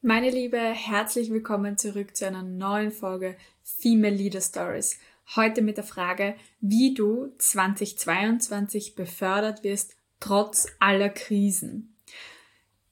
[0.00, 4.96] Meine Liebe, herzlich willkommen zurück zu einer neuen Folge Female Leader Stories.
[5.34, 11.96] Heute mit der Frage, wie du 2022 befördert wirst, trotz aller Krisen.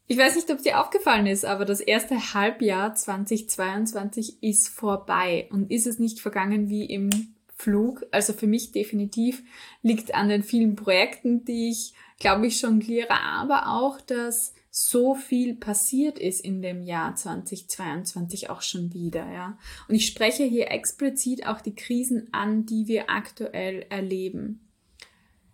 [0.08, 5.70] Ich weiß nicht, ob dir aufgefallen ist, aber das erste Halbjahr 2022 ist vorbei und
[5.70, 8.06] ist es nicht vergangen wie im Flug.
[8.10, 9.42] Also für mich definitiv
[9.82, 15.54] liegt an den vielen Projekten, die ich, glaube ich, jongliere, aber auch, dass so viel
[15.54, 19.58] passiert ist in dem Jahr 2022 auch schon wieder, ja.
[19.88, 24.60] Und ich spreche hier explizit auch die Krisen an, die wir aktuell erleben.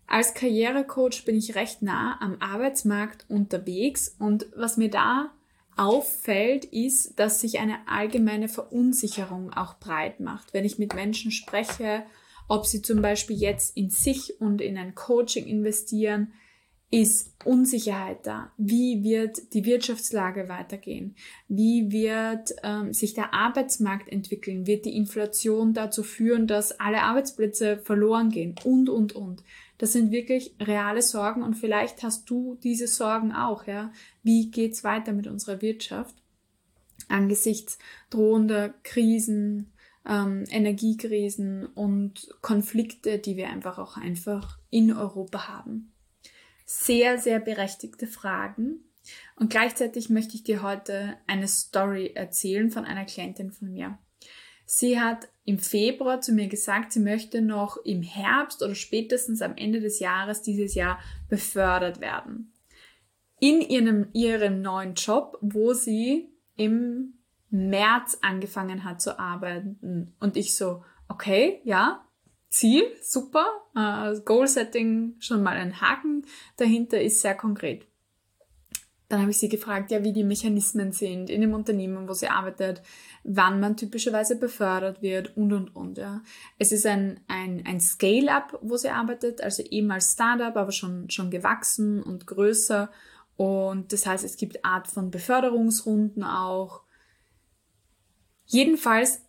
[0.09, 5.33] Als Karrierecoach bin ich recht nah am Arbeitsmarkt unterwegs und was mir da
[5.77, 10.53] auffällt, ist, dass sich eine allgemeine Verunsicherung auch breit macht.
[10.55, 12.05] Wenn ich mit Menschen spreche,
[12.49, 16.33] ob sie zum Beispiel jetzt in sich und in ein Coaching investieren,
[16.93, 18.53] ist Unsicherheit da.
[18.59, 21.17] Wie wird die Wirtschaftslage weitergehen?
[21.49, 24.67] Wie wird ähm, sich der Arbeitsmarkt entwickeln?
[24.67, 28.55] Wird die Inflation dazu führen, dass alle Arbeitsplätze verloren gehen?
[28.63, 29.43] Und, und, und.
[29.83, 33.93] Das sind wirklich reale Sorgen und vielleicht hast du diese Sorgen auch, ja.
[34.23, 36.15] Wie geht's weiter mit unserer Wirtschaft?
[37.09, 39.73] Angesichts drohender Krisen,
[40.09, 45.93] ähm, Energiekrisen und Konflikte, die wir einfach auch einfach in Europa haben
[46.65, 48.85] sehr, sehr berechtigte Fragen.
[49.37, 53.99] Und gleichzeitig möchte ich dir heute eine Story erzählen von einer Klientin von mir.
[54.75, 59.55] Sie hat im Februar zu mir gesagt, sie möchte noch im Herbst oder spätestens am
[59.55, 60.99] Ende des Jahres dieses Jahr
[61.29, 62.55] befördert werden.
[63.39, 67.19] In ihrem, ihrem neuen Job, wo sie im
[67.51, 70.15] März angefangen hat zu arbeiten.
[70.21, 72.09] Und ich so, okay, ja,
[72.49, 73.45] Ziel, super.
[73.77, 76.25] Uh, Goal Setting schon mal ein Haken
[76.57, 77.87] dahinter ist sehr konkret.
[79.13, 82.29] Dann habe ich sie gefragt, ja, wie die Mechanismen sind in dem Unternehmen, wo sie
[82.29, 82.81] arbeitet,
[83.25, 85.99] wann man typischerweise befördert wird und und und.
[85.99, 86.23] Ja.
[86.59, 91.31] Es ist ein, ein, ein Scale-up, wo sie arbeitet, also ehemals Startup, aber schon, schon
[91.31, 92.91] gewachsen und größer.
[93.37, 96.81] Und das heißt, es gibt Art von Beförderungsrunden auch.
[98.47, 99.21] Jedenfalls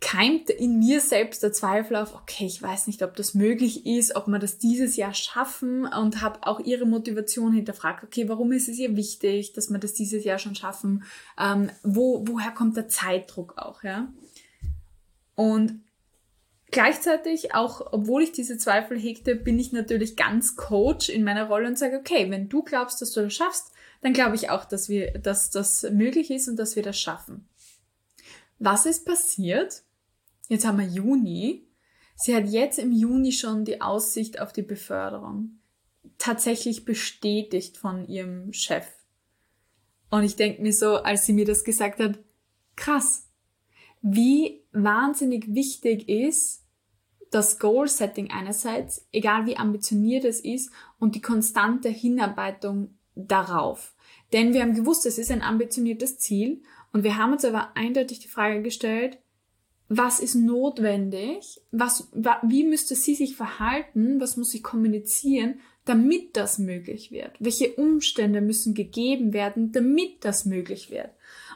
[0.00, 4.14] keimt in mir selbst der Zweifel auf, okay, ich weiß nicht, ob das möglich ist,
[4.14, 8.68] ob wir das dieses Jahr schaffen und habe auch ihre Motivation hinterfragt, okay, warum ist
[8.68, 11.02] es ihr wichtig, dass wir das dieses Jahr schon schaffen?
[11.38, 14.12] Ähm, wo, woher kommt der Zeitdruck auch, ja?
[15.34, 15.80] Und
[16.70, 21.66] gleichzeitig, auch obwohl ich diese Zweifel hegte, bin ich natürlich ganz Coach in meiner Rolle
[21.66, 24.88] und sage, okay, wenn du glaubst, dass du das schaffst, dann glaube ich auch, dass
[24.88, 27.48] wir, dass das möglich ist und dass wir das schaffen.
[28.60, 29.82] Was ist passiert?
[30.48, 31.68] Jetzt haben wir Juni.
[32.16, 35.60] Sie hat jetzt im Juni schon die Aussicht auf die Beförderung
[36.16, 38.86] tatsächlich bestätigt von ihrem Chef.
[40.10, 42.18] Und ich denke mir so, als sie mir das gesagt hat,
[42.76, 43.28] krass,
[44.02, 46.64] wie wahnsinnig wichtig ist
[47.30, 53.94] das Goal-Setting einerseits, egal wie ambitioniert es ist, und die konstante Hinarbeitung darauf.
[54.32, 58.20] Denn wir haben gewusst, es ist ein ambitioniertes Ziel und wir haben uns aber eindeutig
[58.20, 59.18] die Frage gestellt,
[59.88, 62.08] was ist notwendig, was,
[62.42, 67.32] wie müsste sie sich verhalten, was muss sie kommunizieren, damit das möglich wird?
[67.38, 71.10] Welche Umstände müssen gegeben werden, damit das möglich wird?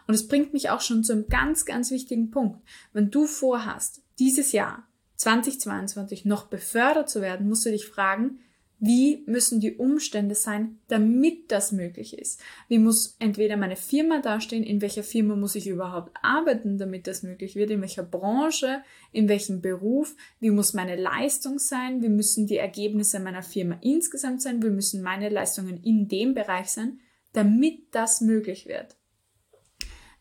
[0.07, 2.59] Und es bringt mich auch schon zu einem ganz, ganz wichtigen Punkt.
[2.93, 8.39] Wenn du vorhast, dieses Jahr 2022 noch befördert zu werden, musst du dich fragen,
[8.85, 12.43] wie müssen die Umstände sein, damit das möglich ist?
[12.67, 17.23] Wie muss entweder meine Firma dastehen, in welcher Firma muss ich überhaupt arbeiten, damit das
[17.23, 18.83] möglich wird, in welcher Branche,
[19.13, 24.43] in welchem Beruf, wie muss meine Leistung sein, wie müssen die Ergebnisse meiner Firma insgesamt
[24.43, 26.99] sein, wie müssen meine Leistungen in dem Bereich sein,
[27.35, 28.97] damit das möglich wird.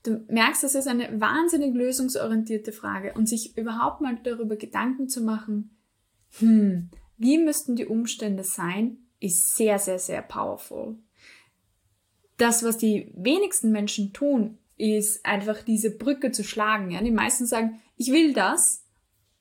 [0.04, 5.22] Du merkst, das ist eine wahnsinnig lösungsorientierte Frage und sich überhaupt mal darüber Gedanken zu
[5.22, 5.80] machen,
[6.38, 10.98] hm, wie müssten die Umstände sein, ist sehr, sehr, sehr powerful.
[12.38, 16.90] Das, was die wenigsten Menschen tun, ist einfach diese Brücke zu schlagen.
[16.90, 17.04] Ja?
[17.04, 18.84] Die meisten sagen, ich will das,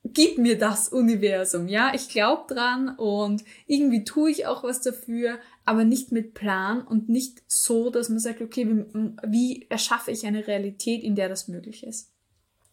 [0.03, 1.67] gib mir das Universum.
[1.67, 6.85] Ja, ich glaube dran und irgendwie tue ich auch was dafür, aber nicht mit Plan
[6.85, 8.85] und nicht so, dass man sagt, okay, wie,
[9.27, 12.11] wie erschaffe ich eine Realität, in der das möglich ist.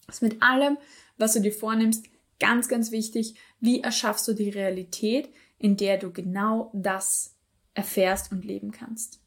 [0.07, 0.77] Das mit allem,
[1.17, 2.05] was du dir vornimmst,
[2.41, 7.35] Ganz, ganz wichtig, wie erschaffst du die Realität, in der du genau das
[7.75, 9.21] erfährst und leben kannst.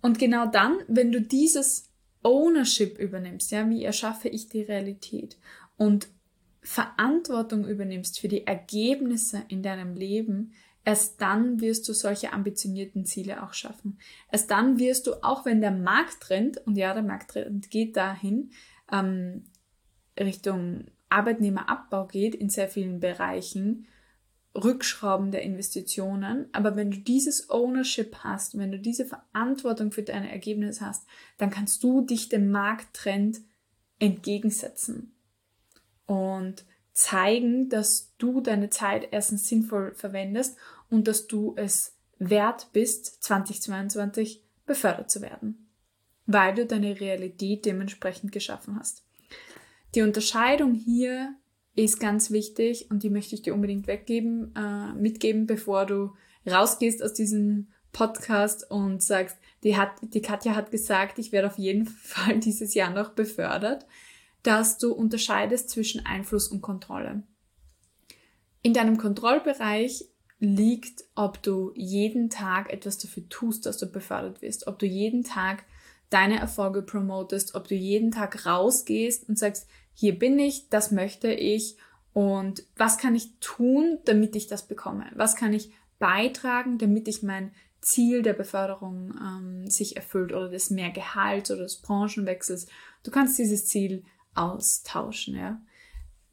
[0.00, 1.90] Und genau dann, wenn du dieses
[2.22, 5.38] Ownership übernimmst, ja, wie erschaffe ich die Realität
[5.76, 6.08] und
[6.60, 10.52] Verantwortung übernimmst für die Ergebnisse in deinem Leben,
[10.84, 13.98] erst dann wirst du solche ambitionierten Ziele auch schaffen.
[14.32, 18.50] Erst dann wirst du, auch wenn der Markttrend, und ja, der Markttrend geht dahin,
[18.90, 19.44] ähm,
[20.18, 23.86] Richtung Arbeitnehmerabbau geht in sehr vielen Bereichen,
[24.56, 26.46] Rückschrauben der Investitionen.
[26.52, 31.06] Aber wenn du dieses Ownership hast, wenn du diese Verantwortung für deine Ergebnisse hast,
[31.38, 33.40] dann kannst du dich dem Markttrend
[33.98, 35.14] entgegensetzen
[36.06, 40.56] und zeigen, dass du deine Zeit erstens sinnvoll verwendest
[40.90, 45.68] und dass du es wert bist, 2022 befördert zu werden,
[46.26, 49.04] weil du deine Realität dementsprechend geschaffen hast.
[49.94, 51.34] Die Unterscheidung hier
[51.76, 56.12] ist ganz wichtig und die möchte ich dir unbedingt weggeben, äh, mitgeben, bevor du
[56.46, 61.58] rausgehst aus diesem Podcast und sagst, die, hat, die Katja hat gesagt, ich werde auf
[61.58, 63.86] jeden Fall dieses Jahr noch befördert,
[64.42, 67.22] dass du unterscheidest zwischen Einfluss und Kontrolle.
[68.62, 70.06] In deinem Kontrollbereich
[70.40, 75.22] liegt, ob du jeden Tag etwas dafür tust, dass du befördert wirst, ob du jeden
[75.22, 75.64] Tag
[76.10, 81.32] deine Erfolge promotest, ob du jeden Tag rausgehst und sagst, hier bin ich, das möchte
[81.32, 81.76] ich
[82.12, 85.06] und was kann ich tun, damit ich das bekomme?
[85.14, 90.70] Was kann ich beitragen, damit ich mein Ziel der Beförderung ähm, sich erfüllt oder des
[90.70, 92.66] mehr Gehalts oder des Branchenwechsels?
[93.02, 94.04] Du kannst dieses Ziel
[94.34, 95.60] austauschen, ja.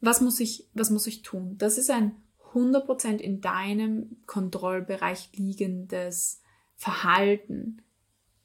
[0.00, 1.56] Was muss ich, was muss ich tun?
[1.58, 2.16] Das ist ein
[2.54, 6.42] 100% in deinem Kontrollbereich liegendes
[6.76, 7.82] Verhalten.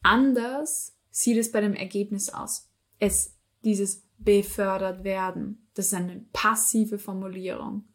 [0.02, 2.70] Anders sieht es bei dem Ergebnis aus.
[3.00, 7.86] Es, dieses befördert werden, das ist eine passive Formulierung.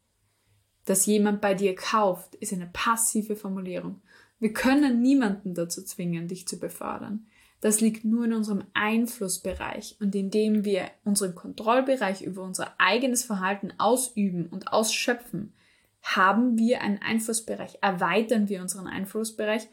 [0.84, 4.02] Dass jemand bei dir kauft, ist eine passive Formulierung.
[4.38, 7.26] Wir können niemanden dazu zwingen, dich zu befördern.
[7.60, 13.72] Das liegt nur in unserem Einflussbereich und indem wir unseren Kontrollbereich über unser eigenes Verhalten
[13.78, 15.54] ausüben und ausschöpfen,
[16.02, 19.68] haben wir einen Einflussbereich, erweitern wir unseren Einflussbereich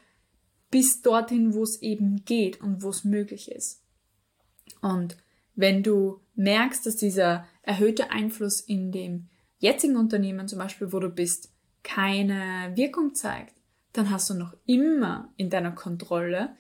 [0.70, 3.82] bis dorthin, wo es eben geht und wo es möglich ist.
[4.82, 5.18] Und
[5.56, 9.28] wenn du merkst, dass dieser erhöhte Einfluss in dem
[9.60, 11.52] jetzigen Unternehmen zum Beispiel, wo du bist,
[11.84, 13.56] keine Wirkung zeigt,
[13.94, 16.56] dann hast du noch immer in deiner Kontrolle,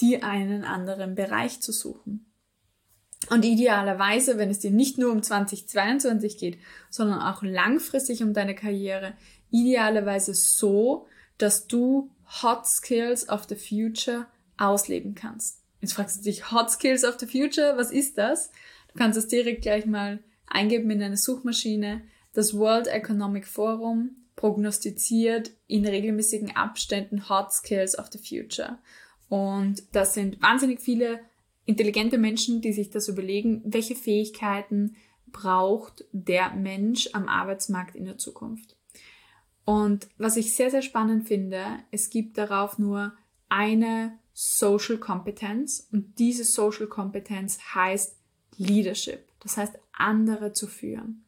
[0.00, 2.26] dir einen anderen Bereich zu suchen.
[3.30, 6.58] Und idealerweise, wenn es dir nicht nur um 2022 geht,
[6.90, 9.14] sondern auch langfristig um deine Karriere,
[9.50, 11.06] idealerweise so,
[11.38, 12.10] dass du
[12.42, 14.26] Hot Skills of the Future
[14.58, 15.63] ausleben kannst.
[15.84, 18.50] Jetzt fragst du dich, Hot Skills of the Future, was ist das?
[18.90, 22.00] Du kannst es direkt gleich mal eingeben in eine Suchmaschine.
[22.32, 28.78] Das World Economic Forum prognostiziert in regelmäßigen Abständen Hot Skills of the Future.
[29.28, 31.20] Und das sind wahnsinnig viele
[31.66, 34.96] intelligente Menschen, die sich das überlegen, welche Fähigkeiten
[35.32, 38.74] braucht der Mensch am Arbeitsmarkt in der Zukunft.
[39.66, 43.12] Und was ich sehr, sehr spannend finde, es gibt darauf nur
[43.50, 48.16] eine Social Competence und diese Social Competence heißt
[48.56, 49.26] Leadership.
[49.40, 51.24] Das heißt, andere zu führen.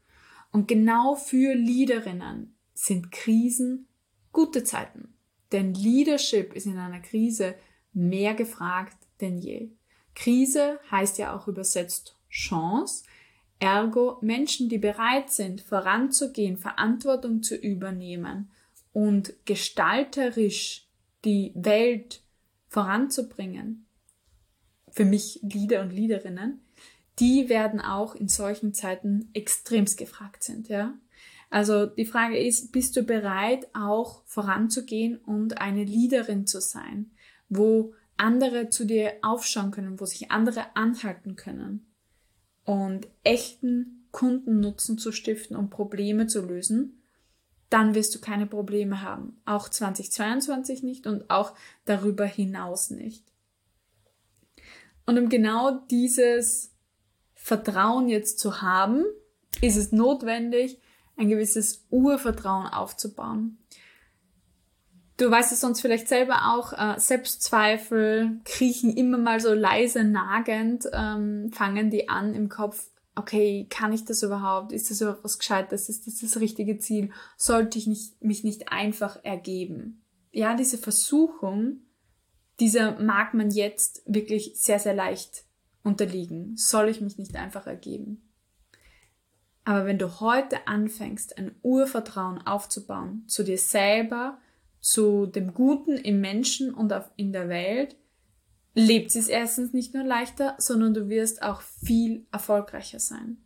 [0.50, 3.86] Und genau für Leaderinnen sind Krisen
[4.32, 5.14] gute Zeiten.
[5.52, 7.54] Denn Leadership ist in einer Krise
[7.92, 9.70] mehr gefragt denn je.
[10.14, 13.04] Krise heißt ja auch übersetzt Chance.
[13.58, 18.50] Ergo Menschen, die bereit sind, voranzugehen, Verantwortung zu übernehmen
[18.92, 20.86] und gestalterisch
[21.24, 22.22] die Welt
[22.76, 23.86] voranzubringen.
[24.90, 26.60] Für mich Lieder und Liederinnen,
[27.18, 30.92] die werden auch in solchen Zeiten extremst gefragt sind, ja.
[31.48, 37.12] Also die Frage ist, bist du bereit, auch voranzugehen und eine Leaderin zu sein,
[37.48, 41.86] wo andere zu dir aufschauen können, wo sich andere anhalten können
[42.64, 47.05] und echten Kundennutzen zu stiften und Probleme zu lösen,
[47.70, 49.40] dann wirst du keine Probleme haben.
[49.44, 51.54] Auch 2022 nicht und auch
[51.84, 53.24] darüber hinaus nicht.
[55.06, 56.72] Und um genau dieses
[57.34, 59.04] Vertrauen jetzt zu haben,
[59.60, 60.80] ist es notwendig,
[61.16, 63.58] ein gewisses Urvertrauen aufzubauen.
[65.16, 70.86] Du weißt es sonst vielleicht selber auch, äh, Selbstzweifel kriechen immer mal so leise nagend,
[70.92, 74.72] ähm, fangen die an im Kopf, okay, kann ich das überhaupt?
[74.72, 75.88] Ist das überhaupt was Gescheites?
[75.88, 77.10] Ist das das richtige Ziel?
[77.36, 80.02] Sollte ich nicht, mich nicht einfach ergeben?
[80.32, 81.80] Ja, diese Versuchung,
[82.60, 85.44] dieser mag man jetzt wirklich sehr, sehr leicht
[85.82, 86.56] unterliegen.
[86.56, 88.22] Soll ich mich nicht einfach ergeben?
[89.64, 94.38] Aber wenn du heute anfängst, ein Urvertrauen aufzubauen zu dir selber,
[94.80, 97.96] zu dem Guten im Menschen und in der Welt,
[98.76, 103.38] lebt es erstens nicht nur leichter, sondern du wirst auch viel erfolgreicher sein.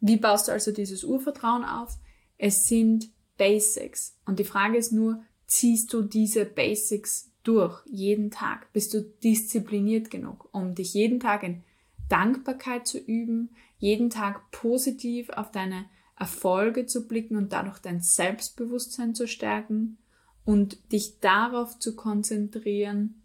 [0.00, 1.98] Wie baust du also dieses Urvertrauen auf?
[2.38, 4.16] Es sind Basics.
[4.24, 8.72] Und die Frage ist nur, ziehst du diese Basics durch, jeden Tag?
[8.72, 11.62] Bist du diszipliniert genug, um dich jeden Tag in
[12.08, 15.84] Dankbarkeit zu üben, jeden Tag positiv auf deine
[16.18, 19.98] Erfolge zu blicken und dadurch dein Selbstbewusstsein zu stärken
[20.46, 23.20] und dich darauf zu konzentrieren,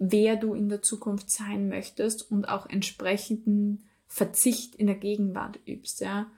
[0.00, 6.00] wer du in der Zukunft sein möchtest und auch entsprechenden Verzicht in der Gegenwart übst,
[6.00, 6.28] ja.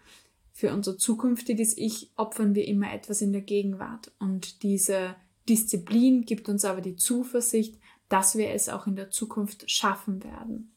[0.52, 5.14] Für unser zukünftiges Ich opfern wir immer etwas in der Gegenwart und diese
[5.48, 7.78] Disziplin gibt uns aber die Zuversicht,
[8.10, 10.74] dass wir es auch in der Zukunft schaffen werden.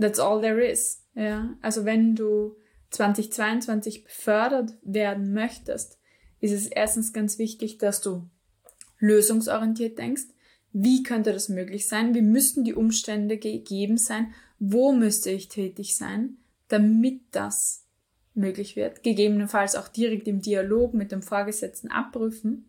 [0.00, 1.04] That's all there is.
[1.14, 2.56] Ja, also wenn du
[2.90, 5.98] 2022 befördert werden möchtest,
[6.40, 8.28] ist es erstens ganz wichtig, dass du
[8.98, 10.22] lösungsorientiert denkst.
[10.72, 12.14] Wie könnte das möglich sein?
[12.14, 14.32] Wie müssten die Umstände gegeben sein?
[14.58, 16.36] Wo müsste ich tätig sein,
[16.68, 17.86] damit das
[18.34, 19.02] möglich wird?
[19.02, 22.66] Gegebenenfalls auch direkt im Dialog mit dem Vorgesetzten abprüfen.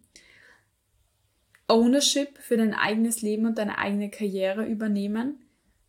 [1.67, 5.39] Ownership für dein eigenes Leben und deine eigene Karriere übernehmen.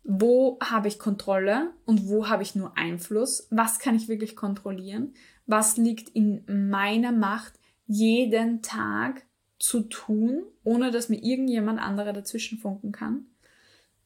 [0.03, 3.47] Wo habe ich Kontrolle und wo habe ich nur Einfluss?
[3.49, 5.13] Was kann ich wirklich kontrollieren?
[5.45, 7.53] Was liegt in meiner Macht,
[7.87, 9.25] jeden Tag
[9.63, 13.27] zu tun, ohne dass mir irgendjemand anderer dazwischen funken kann?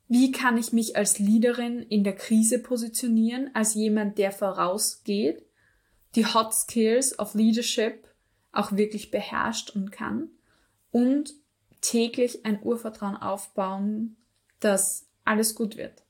[0.08, 5.44] Wie kann ich mich als Leaderin in der Krise positionieren, als jemand, der vorausgeht,
[6.14, 8.08] die Hot Skills of Leadership
[8.52, 10.30] auch wirklich beherrscht und kann
[10.92, 11.34] und
[11.82, 14.16] täglich ein Urvertrauen aufbauen,
[14.60, 16.04] dass alles gut wird.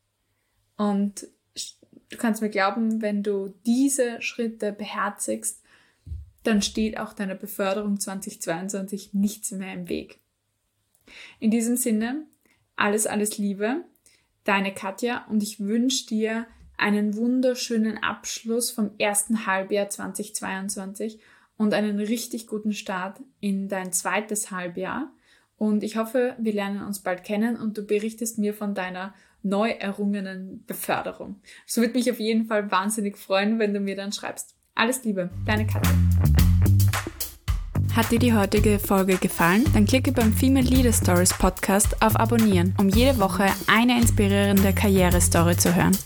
[0.76, 1.26] Und
[2.10, 5.64] du kannst mir glauben, wenn du diese Schritte beherzigst,
[6.48, 10.20] dann steht auch deiner Beförderung 2022 nichts mehr im Weg.
[11.40, 12.26] In diesem Sinne,
[12.76, 13.84] alles, alles Liebe,
[14.44, 21.20] deine Katja und ich wünsche dir einen wunderschönen Abschluss vom ersten Halbjahr 2022
[21.58, 25.12] und einen richtig guten Start in dein zweites Halbjahr.
[25.58, 29.72] Und ich hoffe, wir lernen uns bald kennen und du berichtest mir von deiner neu
[29.72, 31.42] errungenen Beförderung.
[31.66, 34.57] Es würde mich auf jeden Fall wahnsinnig freuen, wenn du mir dann schreibst.
[34.78, 35.92] Alles Liebe, deine Katja.
[37.96, 39.66] Hat dir die heutige Folge gefallen?
[39.74, 45.58] Dann klicke beim Female Leader Stories Podcast auf Abonnieren, um jede Woche eine inspirierende Karrierestory
[45.58, 45.98] zu hören.